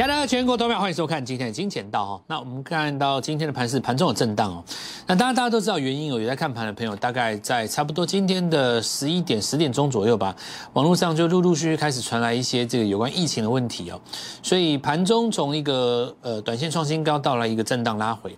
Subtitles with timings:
[0.00, 2.22] 亲爱的全国投票，欢迎收看今天的金钱道哈。
[2.26, 4.64] 那我们看到今天的盘是盘中有震荡哦。
[5.06, 10.34] 那当然大家都知道原因哦，有在看盘的朋友，大概在差不多今天的十一点、十点钟左右吧，
[10.72, 14.00] 网络上就陆陆续续开始传来一些这个有关疫情的问题哦。
[14.42, 18.34] 所以盘中从一个呃短线创新高到了一个震荡拉回。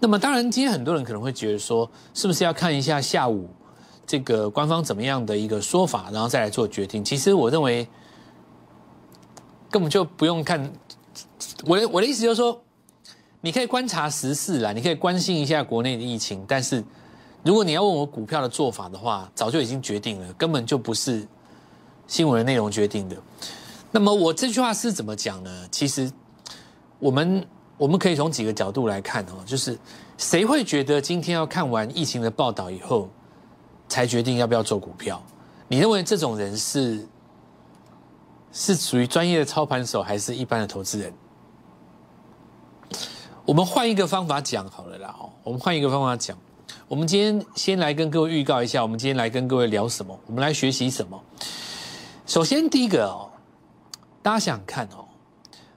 [0.00, 3.46] 那么当然，今天很多人可能会觉得说，是不是要看一下下午
[4.06, 7.04] 这个官方怎么样的一个说法，然后再来做决定？
[7.04, 7.86] 其实我认为
[9.70, 10.72] 根本就不用看。
[11.66, 12.60] 我的我的意思就是说，
[13.40, 16.82] 你可以观察时事啦，你可以关心一下国内的疫情，但是
[17.42, 21.26] 如果你要问我股票的做法的话，早就已经决定了，根本就不是
[22.06, 23.16] 新闻的内容决定的。
[23.90, 25.68] 那么我这句话是怎么讲呢？
[25.70, 26.10] 其实
[26.98, 29.78] 我们我们可以从几个角度来看哦，就是
[30.16, 33.08] 谁会觉得今天要看完疫情的报道以后
[33.88, 35.22] 才决定要不要做股票？
[35.68, 37.06] 你认为这种人是
[38.52, 41.12] 是属于专业的操盘手，还是一般的投资人？
[43.46, 46.36] 我们换一个方法讲好了啦，哦，我们换一个方法讲。
[46.88, 50.18] 我们今天先来跟各位预告一下，我们今天来跟各位聊什么？
[50.26, 51.20] 我们来学习什么？
[52.26, 53.28] 首先，第一个哦，
[54.22, 55.04] 大家想看哦，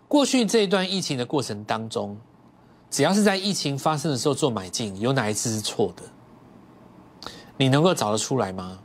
[0.08, 2.18] 过去这一段疫情的过程当中，
[2.90, 6.04] 只要是在疫情发生的时候做买进，有哪一次是错的？
[7.58, 8.80] 你能够找得出来吗？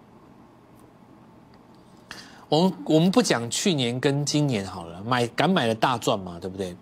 [2.53, 6.77] 我们我们不讲去年跟今年好了，买敢买的大赚嘛，对不对？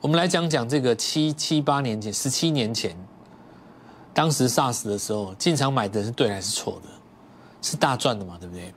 [0.00, 2.96] 我们来讲讲这个七七八年前、十七年前，
[4.14, 6.88] 当时 SARS 的时候，进场买的是对还是错的？
[7.60, 8.72] 是大赚的嘛，对不对？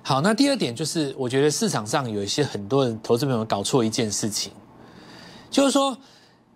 [0.00, 4.52] 好，那第二点就是，我觉得市场上有一些很多人投资朋友搞错一件事情，
[5.50, 5.98] 就是说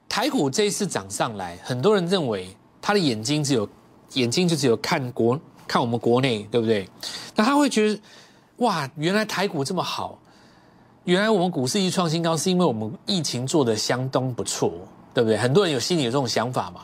[0.09, 3.69] 台股这一次涨上来，很多人认为他的眼睛只有
[4.13, 6.89] 眼睛就只有看国看我们国内，对不对？
[7.35, 8.01] 那他会觉得。
[8.59, 10.19] 哇，原来台股这么好，
[11.05, 14.73] 原来我们股市一创新高，是因为我们疫情做的相当不错，
[15.13, 15.37] 对不对？
[15.37, 16.83] 很多人有心里有这种想法嘛，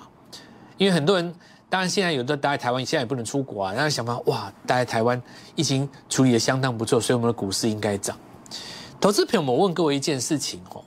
[0.76, 1.34] 因为很多人
[1.68, 5.22] 当然现在有的待在台湾，现在也不能出国啊，然后想法哇，待在台湾
[5.54, 8.16] 疫情处理的相当不错，所以我们的股市应该涨。
[9.00, 10.82] 投资朋友们，我问各位一件事情哦，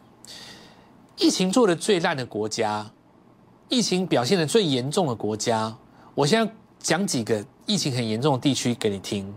[1.18, 2.86] 疫情做的最烂的国家，
[3.70, 5.74] 疫情表现的最严重的国家，
[6.14, 9.34] 我现在讲几个疫情很严重的地区给你听。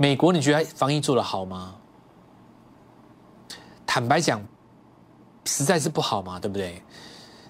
[0.00, 1.74] 美国，你觉得防疫做得好吗？
[3.84, 4.40] 坦白讲，
[5.44, 6.80] 实在是不好嘛，对不对？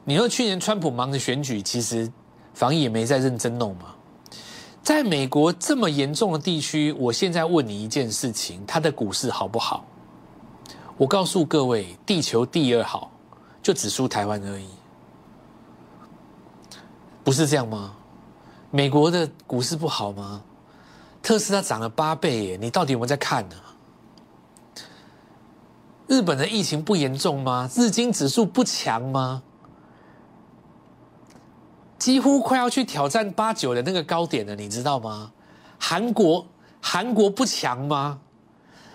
[0.03, 2.11] 你说去年川普忙着选举，其实
[2.55, 3.95] 防疫也没在认真弄嘛。
[4.83, 9.85] 在美国这么严重的地区，我现在问你一件事情：它的股市好不好？
[10.97, 13.11] 我告诉各位，地球第二好，
[13.63, 14.69] 就只输台湾而已，
[17.23, 17.95] 不是这样吗？
[18.71, 20.43] 美国的股市不好吗？
[21.29, 22.59] 特斯拉涨了八倍耶！
[22.59, 23.57] 你到底有没有在看呢？
[26.07, 27.69] 日本的疫情不严重吗？
[27.77, 29.43] 日经指数不强吗？
[31.99, 35.31] 几乎快要去挑战八九的那个高点了，你知道吗？
[35.79, 36.47] 韩国
[36.81, 38.21] 韩国不强吗？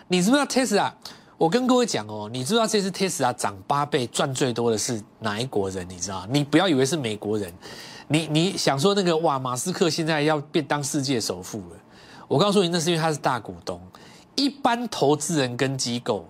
[0.08, 0.92] 你知不知道 Tesla？
[1.38, 5.88] 我跟各位讲哦，你知道这次 Tesla 涨八倍赚最多的是哪一国人？
[5.88, 6.26] 你知道？
[6.32, 7.54] 你不要以为是美国人，
[8.08, 11.78] 你你想说那个哇，马斯克现在要变当世界首富了。
[12.28, 13.82] 我告诉你，那是因为他是大股东。
[14.36, 16.26] 一般投资人跟机构，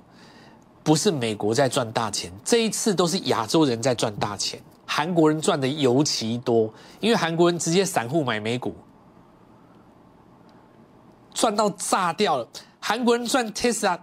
[0.84, 4.62] 不是美国在赚大钱，这一次都是亚洲人在赚大钱。
[4.86, 8.76] 韩国人赚的尤其多，因为韩国人直接散户买美股，
[11.34, 12.48] 赚到炸掉了。
[12.80, 13.98] 韩国人赚 Tesla，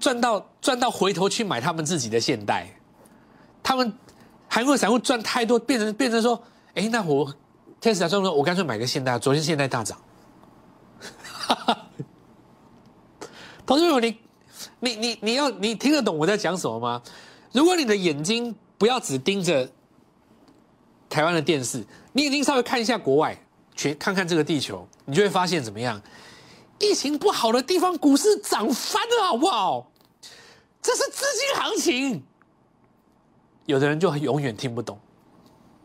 [0.00, 2.66] 赚到赚到回头去买他们自己的现代。
[3.62, 3.92] 他们
[4.48, 6.42] 韩国散户赚太多，变成变成说，
[6.74, 7.32] 哎，那我
[7.80, 9.16] Tesla 赚了，我干脆买个现代。
[9.18, 9.96] 昨天现代大涨。
[13.66, 14.16] 同学们，你、
[14.80, 17.02] 你、你、你要你听得懂我在讲什么吗？
[17.52, 19.70] 如果你的眼睛不要只盯着
[21.08, 23.38] 台湾的电视，你眼睛稍微看一下国外，
[23.74, 26.00] 全看看这个地球，你就会发现怎么样？
[26.78, 29.90] 疫情不好的地方，股市涨翻了，好不好？
[30.82, 32.22] 这是资金行情。
[33.66, 34.98] 有的人就永远听不懂，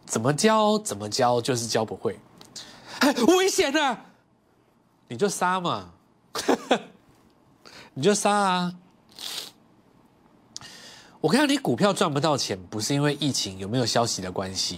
[0.05, 2.19] 怎么教怎么教就是教不会，
[3.37, 4.05] 危险啊！
[5.11, 5.89] 你就杀嘛，
[7.95, 8.75] 你就杀啊！
[11.19, 14.77] 我看到你股票赚不到钱，不是因为疫情有没有消息的关系，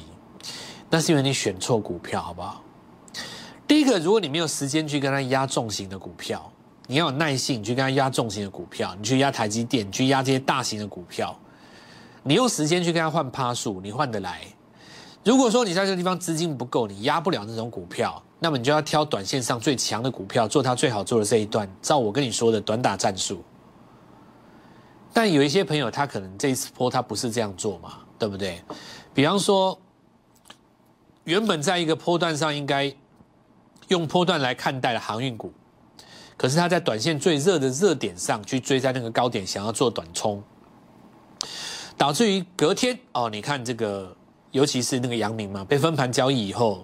[0.90, 2.64] 那是因为你选错股票，好不好？
[3.68, 6.50] 第一个，如果你没有时间去跟他压重型的股票，
[6.88, 11.38] 你要有耐性去跟他压重型的股票，你去压台积电，去压这些大型的股票，
[12.24, 14.42] 你用时间去跟他换趴数，你换得来。
[15.26, 18.24] 如果说你在这个地方资金不够，你压不了那种股票。
[18.44, 21.70] 那么你就要挑短线上最强的股票，做它最好做的这一段。
[21.80, 23.44] 照我跟你说的短打战术，
[25.14, 28.60] 但有一些朋友他可能这一次波他不是这样做嘛，对不对？
[29.14, 29.80] 比方说，
[31.26, 32.92] 原本在一个波段上应该
[33.90, 35.54] 用波段来看待的航运股，
[36.36, 40.44] 可是他在短线最热的热点上去追在那个高点，想要做短冲，
[41.96, 44.18] 导致于隔天哦，你看这个，
[44.50, 46.84] 尤其是那个阳明嘛，被分盘交易以后，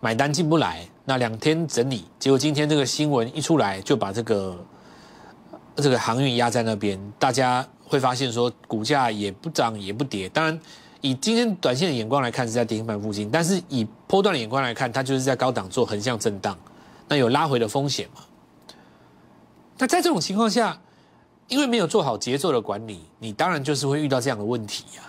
[0.00, 4.56] 买单进不来，那两天整理，结果今天这个新闻一出来，就把这个。
[5.78, 10.26] 这个航运压在那边，大家会发现说股价也不涨也不跌。
[10.26, 10.58] 当然，
[11.02, 16.58] 以今天短线的眼光来看是在跌停板附近，但是以波段的眼光来看，它就是在高档做横向震荡，
[17.06, 18.22] 那有拉回的风险嘛？
[19.76, 20.80] 那在这种情况下，
[21.46, 25.02] 因为没有做好节奏的管理，你当然就是会遇到这样的问题呀。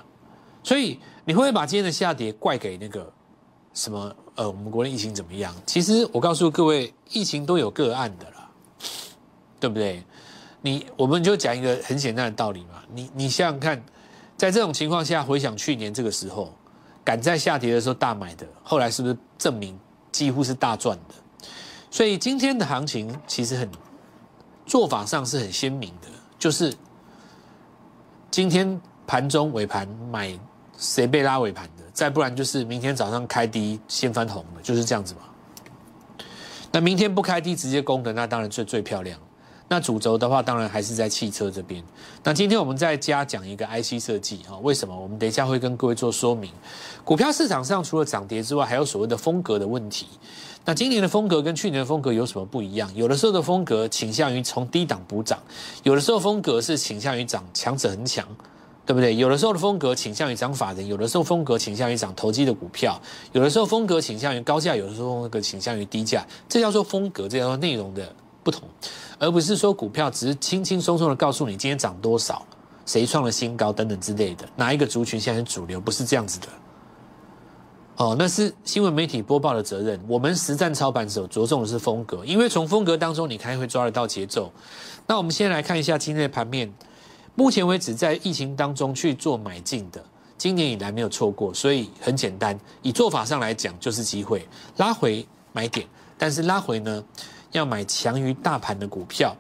[0.64, 3.10] 所以你会不会把今天的下跌怪给那个
[3.74, 4.14] 什么？
[4.38, 5.54] 呃，我们国内疫情怎么样？
[5.66, 8.50] 其实我告诉各位，疫情都有个案的啦，
[9.60, 10.04] 对不对？
[10.62, 13.84] 你我们就讲一个很简单的道理嘛，你你想想看，
[14.38, 16.54] 在这种情况下，回想去年这个时候，
[17.04, 19.80] 赶在下跌的时候大买的，后来是不是证明
[20.12, 21.16] 几乎是大赚的？
[21.90, 23.68] 所以今天的行情其实很
[24.68, 26.08] 做法上是很鲜明的，
[26.38, 26.72] 就是
[28.30, 30.38] 今天盘中尾盘买
[30.78, 35.22] 谁被拉尾盘，再不然就是明天早上开低先翻红的，就是这样子嘛。
[36.72, 39.20] 那明天不开低直接攻的，那当然最最漂亮。
[39.68, 41.84] 那主轴的话，当然还是在汽车这边。
[42.24, 44.96] 那今天我们再加讲一个 IC 设计啊，为什么？
[44.96, 46.52] 我们等一下会跟各位做说明。
[47.04, 50.06] 股票市场上除了涨跌之外，还有所谓的风格的问题。
[50.66, 52.96] 那今年的风格跟去年的风格有什么不一样？
[52.96, 55.40] 有的时候的风格倾向于从低档补涨，
[55.82, 58.24] 有的时候风格是倾向于涨强者很强，
[58.88, 59.14] 对不对？
[59.18, 62.98] 有的时候的风格倾向于涨法人，有的时候风格倾向于涨投机的股票，
[63.34, 66.26] 有的时候风格倾向于高价，有的时候风格倾向于低价。
[66.48, 68.64] 这叫做风格，这叫做内容的不同。
[69.20, 72.42] 而不是说股票只是轻轻松松的告诉你今天涨多少，
[72.86, 76.48] 谁创了新高等等之类的，哪一个族群现在是主流，不是这样子的。
[77.98, 80.00] 哦，那是新闻媒体播报的责任。
[80.08, 84.50] 我们实战操盘手着重的是风格，因为从风格当中你看会抓得到节奏。
[85.08, 86.72] 那我们先来看一下今天的盘面，
[87.38, 90.04] 目前为止在疫情当中去做买进的，
[90.40, 94.44] 今年以来没有错过，所以很简单，以做法上来讲就是机会
[94.78, 95.24] 拉回
[95.54, 95.86] 买点，
[96.18, 97.04] 但是拉回呢？
[97.52, 99.38] 要买强于大盘的股票，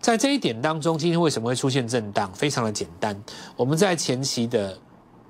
[0.00, 2.30] 在这一点当中，今天为什么会出现震荡？
[2.34, 3.16] 非常的简单，
[3.56, 4.76] 我们在前期的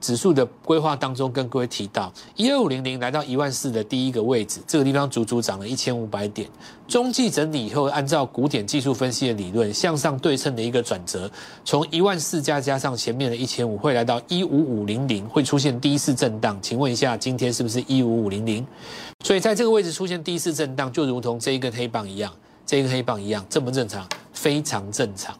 [0.01, 6.49] 指数的规划当中，跟各位提到，一二五零零来到一万四的第一个位置，这个地方足足涨了一千五百点。
[6.87, 11.31] 中继整理以后，按照古典技术分析的理论，向上对称的一个转折，
[11.65, 16.57] 从一万四加加上前面的一千五，会来到一五五零零，会出现第一次震荡。
[16.63, 18.65] 请问一下，今天是不是一五五零零？
[19.25, 22.33] 所以在这个位置出现第一次震荡，就如同这一根黑棒一样，
[22.65, 24.07] 这一根黑棒一样，正不正常？
[24.33, 25.35] 非常正常。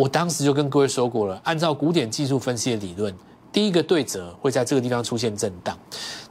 [0.00, 3.14] 我当时就跟各位说过了，按照古典技术分析的理论，
[3.52, 5.78] 第一个对折会在这个地方出现震荡。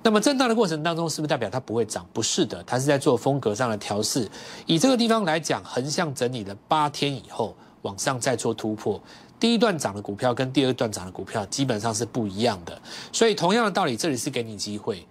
[0.01, 2.03] 那么震荡的过程当中，是不是代表它不会涨？
[2.11, 4.27] 不是的，它是在做风格上的调试。
[4.65, 8.99] 以这个地方来讲，横向整理了八天以后，往上再做突破。
[9.39, 12.75] 第一段涨的股票跟第二段涨的股票基本上是不一样的。
[13.11, 15.05] 所以同样的道理，这里是给你机会。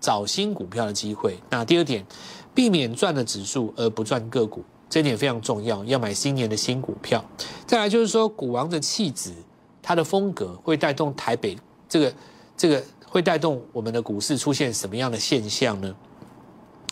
[0.00, 1.38] 找新股票的机会。
[1.48, 2.04] 那第二点，
[2.52, 5.82] 避免赚的指数而不赚个股，这点非常重要。
[5.86, 7.24] 要买新年的新股票。
[7.66, 9.32] 再来就是说，股王的气质，
[9.80, 11.56] 它的风格会带动台北
[11.88, 12.14] 这个
[12.58, 15.94] 这个会带动我们的股市出现什么样的现象呢？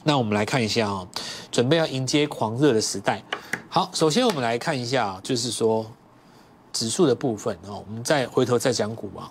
[0.03, 1.07] 那我们来看一下啊，
[1.53, 3.23] 准备要迎接狂热的时代。
[3.69, 5.85] 好，首先我们来看一下，就是说
[6.73, 9.31] 指数的部分哦，我们再回头再讲股王。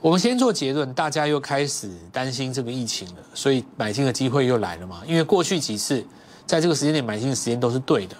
[0.00, 5.02] 我们先做结论，大家又开始担心这个疫情了，所以买进的机会又来了嘛？
[5.06, 6.04] 因为过去几次
[6.46, 8.16] 在这个时间点买进的时间都是对的。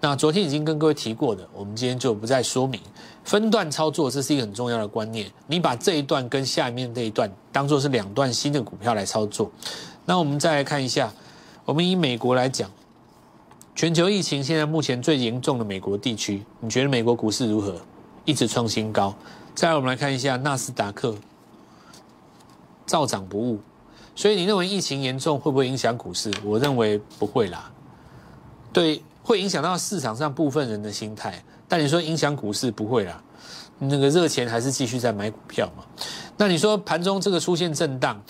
[0.00, 2.80] 那昨天已经跟各位提过的，我们今天就不再说明。
[3.22, 9.50] 分段操作这是一个很重要的观念，你把这一段跟下面这一段当做是两段新的股票来操作。
[10.06, 11.12] 那我们再来看一下，
[11.66, 12.70] 我们以美国来讲，
[13.76, 17.76] 全球疫情现在目前最严重的美国地区，你觉得美国股市如何？
[18.24, 19.14] 一直创新高。
[19.54, 21.14] 再来，我们来看一下纳斯达克
[22.86, 23.60] 照涨不误，
[24.20, 26.30] 所以你认为疫情严重会不会影响股市？
[26.44, 27.72] 我认为不会啦，
[28.70, 33.18] 对，会影响到市场上部分人的心态，但你说影响股市不会啦，
[33.78, 35.84] 那个热钱还是继续在买股票嘛？
[36.36, 38.22] 那你说盘中这个出现震荡，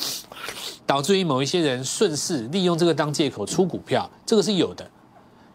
[0.86, 4.88] 导致于某一些人顺势利用这个当借口出股票，这个是有的，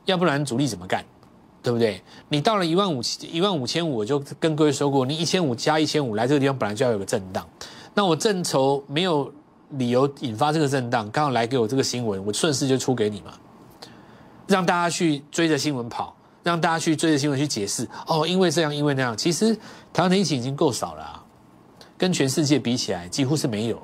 [0.03, 1.01] 要不然主力怎么干？
[1.63, 2.03] 对不对？
[2.27, 3.01] 你到了一万五
[3.31, 7.47] 一万五千五，我就跟各位说过，你一千五加一千五来这个地方本来就要有个震荡。
[7.93, 9.33] 那我正愁没有
[9.71, 13.33] 理由引发这个震荡，刚好来给我这个新闻，我顺势就出给你嘛，
[14.47, 19.17] 让大家去追着新闻跑，让大家去追着新闻去解释哦，因为这样，因为那样。
[19.17, 19.55] 其实
[19.91, 21.23] 台湾的疫情已经够少了，
[21.97, 23.81] 跟全世界比起来，几乎是没有，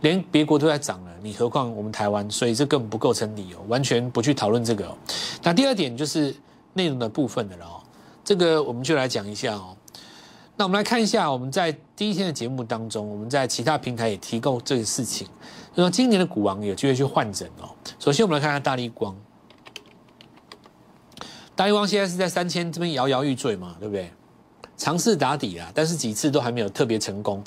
[0.00, 2.30] 连别国都在涨了，你何况我们台湾？
[2.30, 4.96] 所以这根本不构成理由，完全不去讨论这个。
[5.42, 6.34] 那第二点就是
[6.72, 7.82] 内容的部分的了哦，
[8.24, 9.76] 这个我们就来讲一下哦。
[10.56, 15.26] 那我们来看一下，我们在第一天的节目当中，我们在其他平台也提供这个事情，
[15.74, 17.68] 就说今年的股王有机会去换整哦。
[17.98, 19.16] 首先，我们来看看大力光。
[21.56, 24.12] 大力光现在是在三千这边摇摇欲坠嘛，对不对？
[24.76, 27.42] 尝试打底啊，但是几次都还没有特别成功。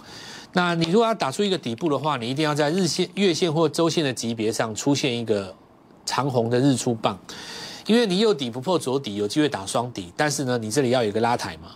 [0.53, 5.53] 那你如果要打出一个底部的话，你一定要在日线、月线或周线的级别上出现一个
[6.05, 7.17] 长红的日出棒，
[7.85, 10.11] 因为你右底不破左底，有机会打双底。
[10.15, 11.71] 但是呢，你这里要有一个拉抬嘛，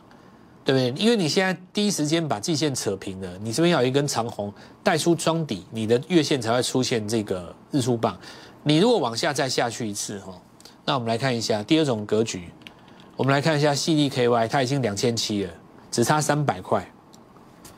[0.63, 1.03] 对不对？
[1.03, 4.53] 因为你现在第一时间把季线扯平了，你这边要有一根长红
[4.84, 8.18] 带出双底，你的月线才会出现这个日出棒。
[8.63, 10.39] 你如果往下再下去一次，哈。
[10.86, 12.50] 那我们来看一下第二种格局，
[13.15, 15.53] 我们来看一下 C D K Y，它已经两千七了，
[15.91, 16.91] 只差三百块，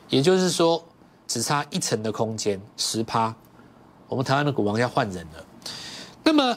[0.08, 0.82] 也就是说
[1.26, 3.34] 只差一层的空间，十趴，
[4.08, 5.44] 我们台湾的股王要换人了。
[6.22, 6.56] 那么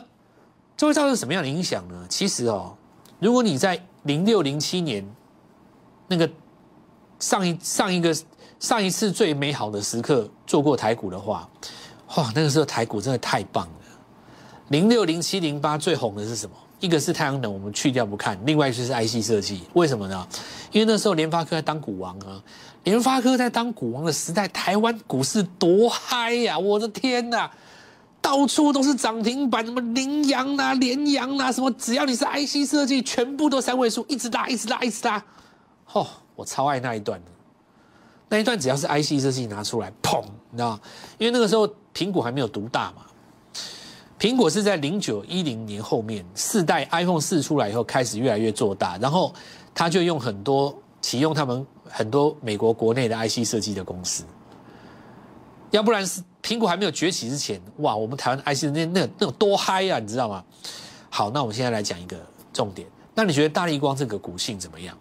[0.78, 2.06] 这会造成什么样的影响呢？
[2.10, 2.76] 其实哦，
[3.20, 5.06] 如果你在零六零七年
[6.08, 6.30] 那个
[7.20, 8.16] 上一上一个
[8.60, 11.50] 上一次最美好的时刻做过台股的话，
[12.16, 13.74] 哇，那个时候台股真的太棒了。
[14.70, 16.56] 零六零七零八最红的是什么？
[16.80, 20.28] 一个是太阳能，我们去掉不看；另外就是 IC 设计，为什么呢？
[20.72, 22.40] 因为那时候联发科在当股王啊！
[22.84, 26.60] 联发科在当股王的时代，台湾股市多嗨呀！
[26.60, 27.50] 我的天呐，
[28.22, 35.24] 到处都是涨停板，什么羚羊啊、联阳啊，什么只要你是 IC 设计，全部都三位数，一直拉，一直拉，一直拉。
[35.94, 37.32] 哦，我超爱那一段的，
[38.30, 40.80] 那一段只要是 IC 设计拿出来，砰，你知道吗？
[41.18, 43.04] 因为那个时候苹果还没有独大嘛。
[44.20, 49.32] 苹果是在零九一零年后面四代 iPhone 四出来以后开始越来越做大，然后
[49.76, 54.24] 他就用很多启用他们很多美国国内的 IC 设计的公司，
[55.70, 60.44] 要不然是苹果还没有崛起之前，哇，我们台湾 IC 那那那有多嗨啊，你知道吗？
[61.12, 62.18] 好，那我们现在来讲一个
[62.52, 64.98] 重点，那你觉得大力光这个股性怎么样？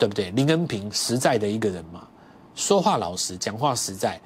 [0.00, 0.30] 对不对？
[0.30, 2.08] 林恩平实在的一个人嘛，
[2.54, 4.18] 说话老实，讲话实在，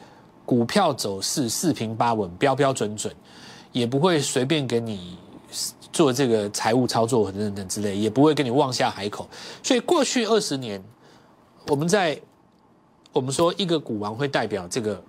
[0.47, 3.13] 股票走势四平八稳，标标准准。
[3.73, 5.19] 也不会随便给你
[5.93, 9.29] 做这个财务操作等等等之类，也不会跟你妄下海口。
[9.65, 10.81] 所以过去二十年，
[11.67, 12.17] 我们在
[13.13, 15.03] 我们说一个股王会代表这个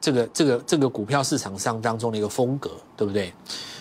[0.00, 3.34] 这个这个这个股票市场上当中的一个风格，对不对？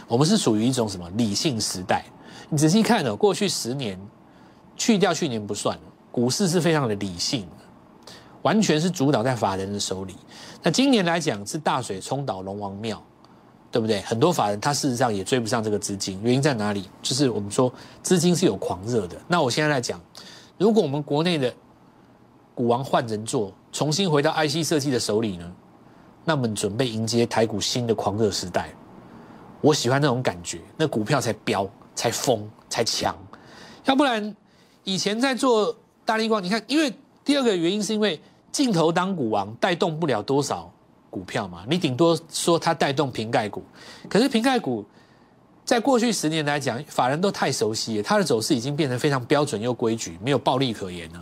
[0.07, 2.03] 我们是属于一种什么理性时代？
[2.49, 3.99] 你仔细看哦，过去十年
[4.75, 5.77] 去掉去年不算，
[6.15, 7.45] 股市是非常的理性，
[8.41, 10.15] 完全是主导在法人的手里。
[10.63, 13.03] 那今年来讲是大水冲倒龙王庙。
[13.71, 13.99] 对不对？
[14.03, 16.89] 很多法人他事实上也追不上这个资金，原因在哪里？
[17.01, 17.69] 就是我们说
[18.01, 19.17] 资金是有狂热的。
[19.27, 19.99] 那我现在来讲，
[20.57, 21.53] 如果我们国内的
[22.53, 25.51] 股王换人做，重新回到 IC 设计的手里呢，
[26.23, 28.73] 那么准备迎接台股新的狂热时代。
[29.59, 33.13] 我喜欢那种感觉，那股票才飙、才疯、才强。
[33.83, 34.33] 要不然
[34.85, 36.93] 以前在做大力光，你看，因为
[37.23, 38.21] 第二个原因是因为
[38.51, 40.71] 镜头当股王带动不了多少。
[41.07, 43.63] 股票嘛，你顶多说它带动瓶盖股，
[44.09, 44.85] 可是瓶盖股
[45.63, 51.21] 在过去十年来讲，法人都太熟悉，它的走势已经变成非常标准又规矩，没有暴力可言了。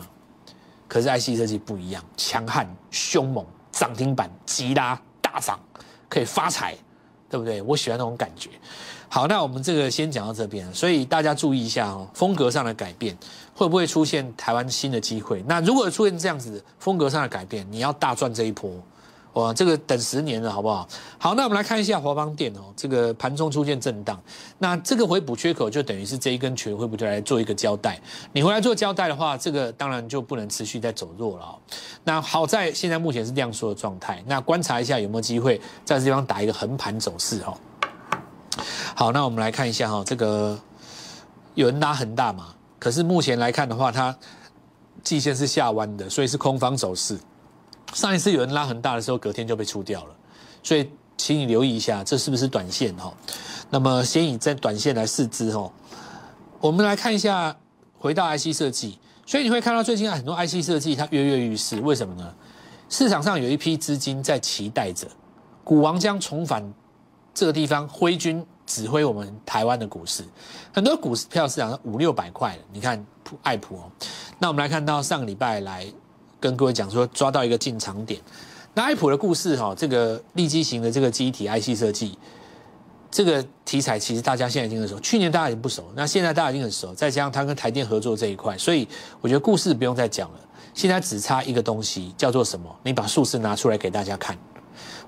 [0.87, 5.59] 可是 IC 设计不一样，强悍、凶猛、涨停板、急拉、大涨，
[6.09, 6.75] 可以发财，
[7.33, 7.59] 对不对？
[7.63, 8.47] 我喜欢那种感觉。
[9.09, 13.17] 好，那我们这个先讲到这边，所以大家注意一下哦，风格上的改变
[13.55, 15.43] 会不会出现台湾新的机会？
[15.47, 18.71] 那如果出现这样子风格上的改变，你要大赚这一波。
[19.33, 20.87] 哇，这个等十年了，好不好？
[21.17, 24.21] 好，那我们来看一下华邦电哦，这个盘中出现震荡，
[24.59, 27.99] 那这个回补缺口就等于是这一根拳会不会来做一个交代？
[28.31, 31.57] 你回来做交代的话，这个当然就不能持续在走弱了。
[32.03, 37.57] 那好在现在目前是量缩的状态，那观察一下有没有机会在这地方打一个横盘走势哦。
[38.95, 40.55] 好，那我们来看一下哈，这个
[41.55, 44.15] 有人拉很大嘛，可是目前来看的话，它
[45.03, 47.17] 季线是下弯的，所以是空方走势。
[47.93, 50.15] 上一次有人拉很大的时候，隔天就被出掉了，
[50.63, 53.13] 所以请你留意一下，这是不是短线哈？
[53.69, 55.71] 那么先以在短线来试资哈。
[56.59, 57.55] 我们来看一下，
[57.99, 62.33] 回到 IC 设计，所以你会看到最近很多 IC 设计它跃跃欲试，为什么呢？
[62.89, 65.07] 市场上有一批资金在期待着，
[65.63, 66.73] 股王将重返
[67.33, 70.23] 这个地方挥军指挥我们台湾的股市。
[70.73, 73.91] 很多股票市场上五六百块你看普爱普哦。
[74.39, 75.85] 那我们来看到上个礼拜来。
[76.43, 78.19] 跟各位讲说，抓到一个进场点。
[78.73, 82.17] 那爱普的故事哈，这个立基型的这个机体 IC 设计，
[83.09, 88.85] 这个题材其实大家现在已经很熟，去年大家已经不熟，那现在大家已经很熟，再加上它跟台电合作这一块，所以
[89.21, 90.39] 我觉得故事不用再讲了。
[90.73, 92.75] 现在只差一个东西，叫做什么？
[92.83, 94.37] 你把数字拿出来给大家看。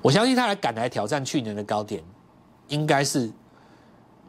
[0.01, 2.01] 我相信他来赶来挑战去年的高点，
[2.69, 3.29] 应该是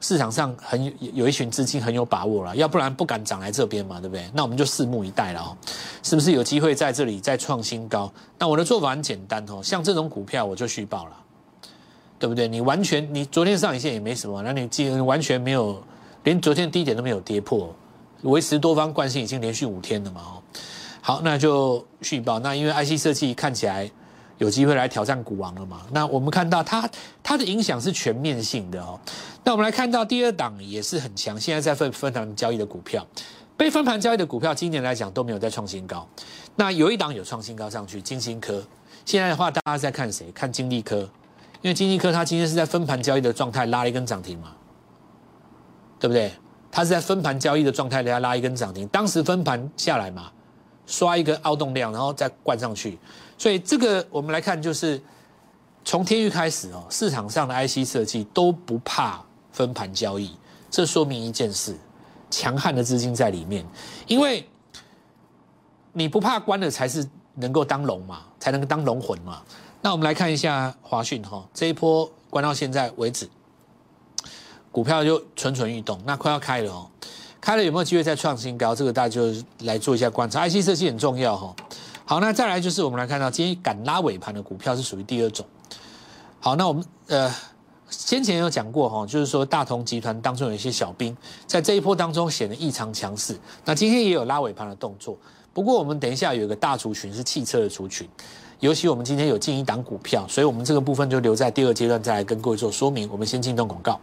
[0.00, 4.28] 市场上很有有一群资金很有把握了，要不然不敢涨来这边嘛，对不对？
[4.34, 5.56] 那我们就拭目以待了哦，
[6.02, 8.12] 是不是有机会在这里再创新高？
[8.38, 11.16] 那我的做法很简单哦，像这种股票我就续报了，
[12.18, 12.46] 对不对？
[12.46, 15.82] 你完全你昨天上影线也没什么，那你今完全没有，
[16.24, 17.74] 连昨天低点都没有跌破，
[18.22, 20.42] 维持多方惯性已经连续五天了嘛哦。
[21.00, 22.38] 好，那就续报。
[22.40, 23.90] 那因为 IC 设计看起来
[24.38, 25.82] 有机会来挑战股王了嘛？
[25.92, 26.88] 那我们看到它
[27.22, 29.00] 它的影响是全面性的哦。
[29.44, 33.06] 那我们来看到第二档也是很强，现在在分分盘交易的股票，
[33.56, 36.06] 被分盘交易的股票今年来讲都没有再创新高。
[36.56, 38.62] 那有一档有创新高上去，金星科。
[39.04, 40.30] 现在的话，大家在看谁？
[40.32, 40.98] 看金利科，
[41.62, 44.52] 因为金利科它今天是在分盘交易的状态拉了一根涨停嘛，
[45.98, 46.32] 对不对？
[46.70, 50.30] 它是在分盘交易的状态下拉一根涨停，当时分盘下来嘛。
[50.88, 52.96] 刷一个凹动量，然后再灌上去，
[53.38, 55.00] 所以这个我们来看，就是
[55.84, 60.34] 从天域开始哦，市场上的 IC 设计都不怕分盘交易，
[60.70, 61.76] 这说明一件事：
[62.30, 63.64] 强悍的资金在里面。
[64.06, 64.48] 因为
[65.92, 69.42] 你不怕关的，才是能够当龙嘛，才能够当龙魂嘛。
[69.82, 73.28] 那我们来看一下华讯哈，这一波关到现在为止，
[74.72, 76.90] 股票就蠢蠢欲动，那快要开了哦。
[77.40, 78.74] 开了有没有机会再创新高？
[78.74, 80.48] 这个大家就来做一下观察。
[80.48, 81.54] IC 设计很重要哈。
[82.08, 85.44] 好，那再来就是我们来看到今天敢拉尾盘的股票是属于第二种。
[86.38, 87.34] 好，那我们呃
[87.90, 91.16] 先前有讲过哈，就是说大同集团当中有一些小兵
[91.48, 93.36] 在这一波当中显得异常强势。
[93.64, 95.18] 那今天也有拉尾盘的动作。
[95.52, 98.08] 不过我们等一下有一个大族群是汽车的族群，
[98.60, 103.08] 尤其我们今天有进一档股票，所以我们这个部分就留在第二阶段再来跟各位做说明。
[103.10, 103.98] 我们先进段广告。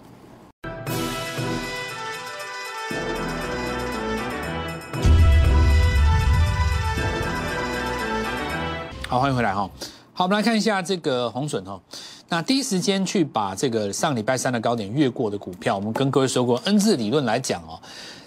[9.13, 9.69] 好，欢迎回来哈。
[10.11, 11.79] 好，我们来看一下这个红笋哈。
[12.29, 17.79] 那第一时间去把这个上礼拜三的高点越过的股票，我们跟各位说过，N 字理论来讲哦，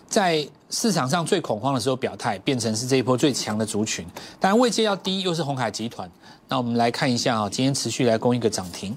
[0.09, 4.07] 在市场上最恐慌的时候表态，变成是这一波最强的族群。
[4.39, 6.09] 当然位阶要低，又是红海集团。
[6.47, 8.97] 那我们来看一下啊，今天持续来攻一个涨停，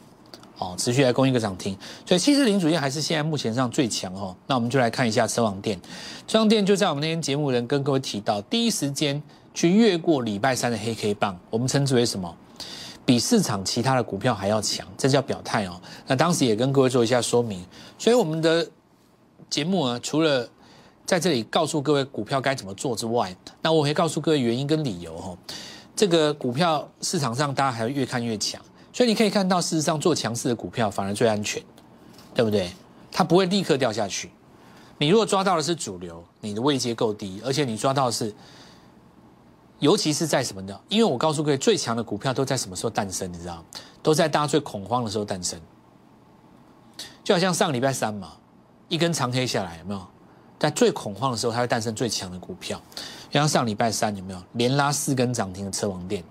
[0.59, 1.75] 哦，持续来攻一个涨停。
[2.05, 4.35] 所以七四零主线还是现在目前上最强哦。
[4.45, 5.81] 那我们就来看一下车网店，
[6.27, 9.19] 车网店就在我们那天节目人跟各位提到，第一时间。
[9.53, 12.35] 去越过礼拜三的黑 K 棒，我们称之为什么？
[13.05, 15.81] 比市场其他的股票还要强，这叫表态哦。
[16.05, 17.65] 那当时也跟各位做一下说明，
[17.97, 18.69] 所以我们的
[19.49, 20.47] 节目啊，除了
[21.07, 25.35] 在这里告诉各位股票该怎么做之外，那我会告诉各位原因跟理由哦。
[25.95, 28.61] 这个股票市场上大家还要越看越强，
[28.93, 31.59] 所以你可以看到，事实上做强势的股票反而最安全，
[32.35, 32.71] 对不对？
[33.11, 34.29] 它不会立刻掉下去。
[34.99, 38.31] 你如果抓到的是主流，你的位阶够低，而且你抓到的是。
[39.79, 40.79] 尤其是在什么呢？
[40.89, 43.31] 因为我告诉各位，最强的股票都在什么时候诞生？
[43.31, 43.63] 你知道
[44.03, 45.59] 都在大家最恐慌的时候诞生。
[47.23, 48.33] 就好像上礼拜三嘛，
[48.87, 50.01] 一根长黑下来，有没有？
[50.57, 52.81] 在最恐慌的时候，它会诞生最强的股票。
[53.29, 56.21] 就像上礼拜三有没有连拉四根涨停的车王店？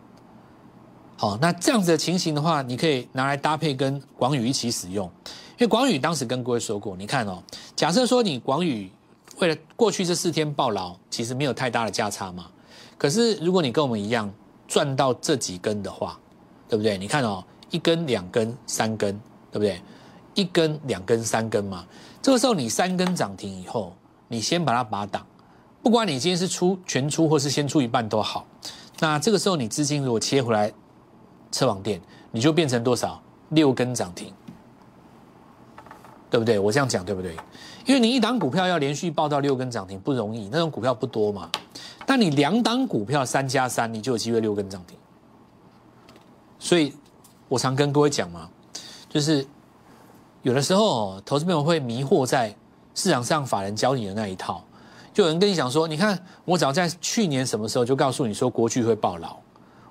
[1.16, 5.10] 好，那这样子的情形的话，你可以拿来搭配跟广宇一起使用。
[5.52, 7.42] 因为广宇当时跟各位说过，你看哦，
[7.74, 8.92] 假设说你广宇
[9.38, 12.50] 为了过去这四天暴劳，其实没有太大的价差嘛。
[12.98, 14.28] 可是，如果你跟我们一样
[14.66, 16.18] 赚到这几根的话，
[16.68, 16.98] 对不对？
[16.98, 19.18] 你看哦，一根、两根、三根，
[19.52, 19.80] 对不对？
[20.34, 21.86] 一根、两根、三根嘛。
[22.20, 23.94] 这个时候你三根涨停以后，
[24.26, 25.24] 你先把它拔档，
[25.80, 28.44] 不管你今天是出全出或是先出一半都好。
[28.98, 30.72] 那这个时候你资金如果切回来
[31.52, 32.00] 车网店，
[32.32, 33.22] 你就变成多少？
[33.50, 34.34] 六根涨停，
[36.28, 36.58] 对不对？
[36.58, 37.36] 我这样讲对不对？
[37.86, 41.48] 因为你一档股票要连续报到六根涨停不容易，那种股票不多嘛。
[42.08, 44.96] 但你两档股票三加三，你就有机会六根涨停。
[46.58, 46.94] 所以，
[47.50, 48.48] 我常跟各位讲嘛，
[49.10, 49.46] 就是
[50.40, 52.56] 有的时候投资朋友会迷惑在
[52.94, 54.64] 市场上法人教你的那一套，
[55.12, 59.36] 就有人跟你讲说，你看我早在去年什么时候就告诉你说国巨会爆牢，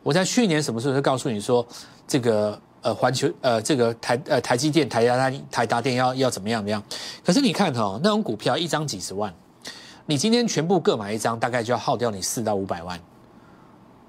[0.02, 1.64] 我在去年什么时候就告诉你说
[2.08, 6.84] 这个呃环球呃这个台呃台积电台达台达电要要怎么样怎么样，
[7.24, 9.32] 可是你看哈那种股票一张几十万。
[10.10, 12.98] 你今天全部各买一张，大概就要耗掉你四到五百万，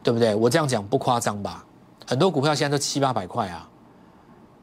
[0.03, 0.33] 对不对？
[0.33, 1.65] 我这样讲不夸张吧？
[2.07, 3.69] 很多股票现在都七八百块啊，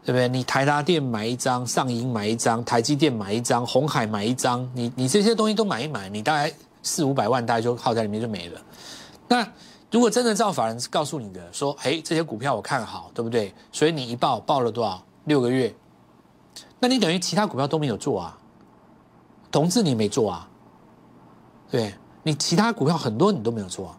[0.04, 0.30] 对不对？
[0.30, 8.62] 你台达电买一张，上银买一张，台积电买一张，红海买一张，你你这些东西都买一买，你大概四五百万，大概就耗在里面就没了。
[9.28, 9.46] 那
[9.92, 13.54] 如果真的照法人告诉你的说，嘿，这些股票我看好，对不对？
[13.74, 15.04] 所以你一报报了多少？
[15.26, 15.76] 六个月。
[16.80, 18.38] 那你等于其他股票都没有做啊？
[19.52, 20.48] 同志你没做啊？
[21.76, 23.98] 对，你其他股票很多你都没有做啊。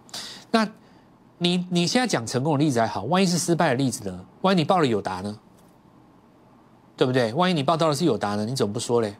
[0.51, 0.67] 那
[1.37, 4.25] 你你现在讲成功的例子还好，万一是失败的例子呢？
[4.41, 5.39] 万一你报了友达呢？
[6.97, 7.35] 对不对？
[7.35, 8.47] 万一你报到的是友达呢？
[8.47, 9.15] 你怎么不说嘞？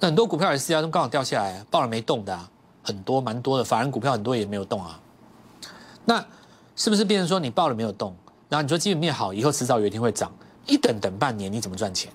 [0.00, 2.50] 那很多股票也是啊，都刚好掉下来，报了没动的啊，
[2.82, 5.00] 很多蛮多的，法人股票很多也没有动啊。
[6.06, 6.26] 那
[6.74, 8.16] 是不是变成说你报了没有动？
[8.48, 10.32] 然后你说基本面好，以后迟早有一天会涨，
[10.66, 12.10] 一等等半年，你怎么赚钱？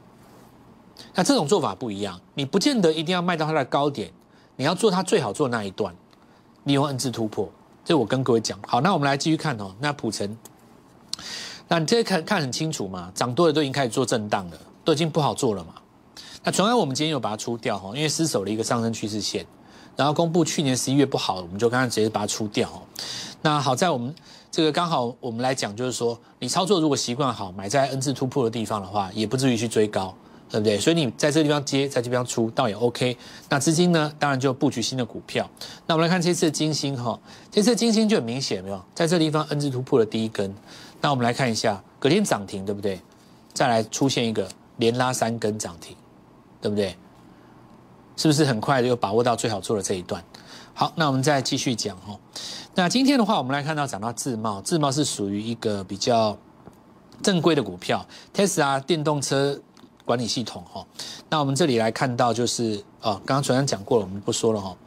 [1.15, 4.11] 那这种做法不一样，你不见得一定要卖到它的高点，
[4.55, 5.95] 你要做它最好做那一段，
[6.65, 7.49] 利用 N 字突破。
[7.83, 9.73] 这我跟各位讲好，那我们来继续看哦。
[9.79, 10.37] 那普成，
[11.67, 13.11] 那你这看看很清楚嘛？
[13.15, 15.73] 涨多了都已经开始做震荡了，都已经不好做了嘛。
[16.43, 19.45] 那纯安我们今天有把它出掉哈，因为失守了一个上升趋势线，
[19.95, 22.69] 然后公布去年十一月不好，我们就刚刚直接把它出掉。
[23.41, 24.13] 那好在我们
[24.51, 30.15] 这个刚好我们来讲，就是说你操作如果习惯好，买在 N 字突破的地方的话，也不至于去追高。
[30.51, 30.77] 对不对？
[30.77, 33.17] 所以你在这个地方接，在这边出，倒也 OK。
[33.47, 34.13] 那资金呢？
[34.19, 35.49] 当然就布局新的股票。
[35.87, 37.17] 那我们来看这次的金星哈，
[37.49, 40.53] 这次金星就很明显，没有在这地方 N 字突破的第一根。
[40.99, 42.99] 那我们来看一下，隔天涨停，对不对？
[43.53, 45.95] 再来出现一个连拉三根涨停，
[46.59, 46.97] 对不对？
[48.17, 50.21] 是不是很快就把握到最好做的这一段？
[50.73, 52.19] 好，那我们再继续讲哈。
[52.75, 56.37] 那今天的话，我们来看到涨到自贸，自贸是属于一个比较
[57.23, 59.57] 正规的股票，Tesla 电动车。
[60.05, 60.85] 管理系统哈，
[61.29, 64.77] 那我们这里来看到就是哦，刚刚昨天讲过了，我们不说了哈。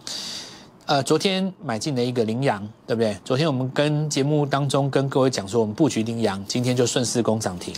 [0.86, 3.16] 呃，昨天买进的一个羚羊，对不对？
[3.24, 7.74] 昨天我们跟节目当中跟各位讲说，我们布局羚羊，今天就顺势攻涨停，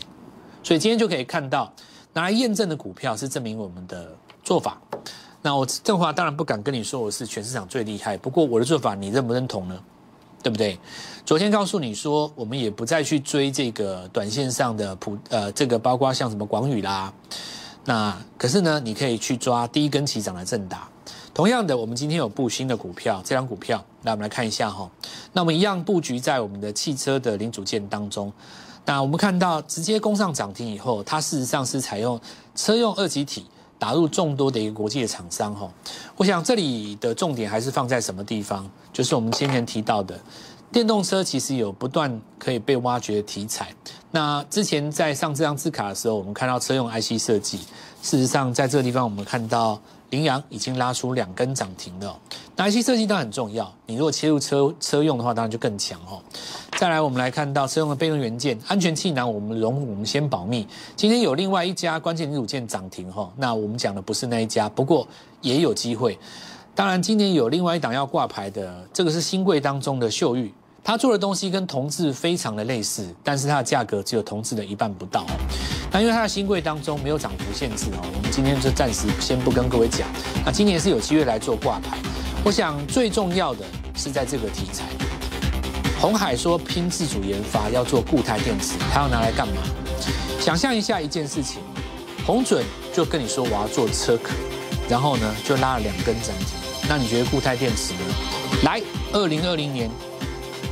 [0.62, 1.72] 所以今天就可以看到
[2.12, 4.11] 拿来验证的股票是证明我们的
[4.42, 4.81] 做法。
[5.42, 9.79] 那我这话当然不敢跟你说我是全市场最厉害，不过我的做法你认不认同呢？
[10.47, 10.79] 对不对？
[11.25, 17.13] 昨天告诉你说，我们也不再去追这个短线上的普呃，这个包括像什么广宇啦。
[17.85, 20.89] 那可是呢，你可以去抓第一根起涨的正达。
[21.35, 24.89] 同样的，我们今天有布新的股票，这张股票，那我们来看一下哈。
[25.33, 28.33] 那我们一样布局在我们的汽车的零组件当中。
[28.85, 32.21] 那我们看到直接攻上涨停以后，它事实上是采用
[32.55, 33.45] 车用二级体
[33.79, 35.71] 打入众多的一个国际的厂商哈。
[36.17, 38.69] 我想这里的重点还是放在什么地方？
[38.93, 40.19] 就是我们先前提到的，
[40.73, 43.75] 电动车其实有不断可以被挖掘的题材。
[44.11, 47.59] 那之前在上这张字卡的时候，我们看到车用 IC 设计，
[48.03, 49.79] 事实上在这个地方我们看到
[50.11, 52.19] 羚羊已经拉出两根涨停了。
[52.55, 56.23] 那 IC 设计当然很重要，你如果切入车车用的话，当然就更强哦。
[56.77, 60.69] 再来，我们来看到车用的备用元件、安全气囊，我们容我们先保密。
[60.95, 65.09] 今天有另外一家关键零组件涨停哈，那我们讲的不是那一家，不过
[65.41, 66.19] 也有机会。
[66.75, 70.53] 当然，今年有另外一档要挂牌的，这个是新贵当中的秀玉，
[70.85, 75.25] 它做的东西跟同志非常的类似，但是它的价格只有同志的一半不到。
[75.91, 80.07] 那因为它的新贵当中没有涨幅限制哦，我们今天就暂时先不跟各位讲。
[80.45, 81.97] 那今年是有机会来做挂牌，
[82.45, 84.85] 我想最重要的是在这个题材。
[85.99, 89.55] 红海说拼自主研发要做固态电池，它要拿来干嘛？
[90.39, 91.63] 想象一下一件事情，
[92.27, 94.35] 红准就跟你说我要做车壳，
[94.91, 96.49] 然后呢就拉了两根涨停。
[96.89, 98.01] 那你觉得固态电池呢？
[98.63, 98.81] 来，
[99.13, 99.91] 二零二零年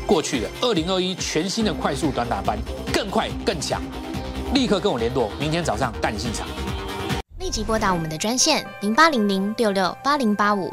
[0.06, 2.58] 过去了，二零二一全新的快速短打班，
[2.92, 3.80] 更快更强，
[4.52, 6.46] 立刻跟我联络，明天早上带你进场。
[7.38, 10.72] 立即拨打我们的专线零八零零六六八零八五